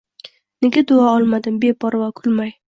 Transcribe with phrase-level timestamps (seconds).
[0.65, 2.55] Nega duo olmadim beparvo kulmay